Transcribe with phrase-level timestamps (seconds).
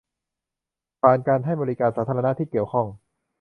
[1.01, 2.87] ผ่านการให้บริการสาธารณะที่เกี่ยวข้อง